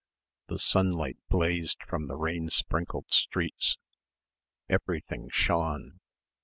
the 0.47 0.57
sunlight 0.57 1.19
blazed 1.29 1.83
from 1.83 2.07
the 2.07 2.15
rain 2.15 2.49
sprinkled 2.49 3.05
streets. 3.13 3.77
Everything 4.67 5.29
shone. 5.29 5.99